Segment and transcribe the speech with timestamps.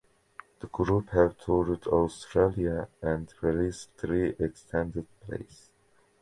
[0.61, 5.69] The group have toured Australia and released three extended plays.